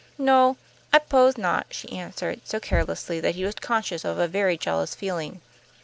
[0.17, 0.57] "No,
[0.91, 4.95] I 'pose not," she answered, so carelessly that he was conscious of a very jealous
[4.95, 5.41] feeling.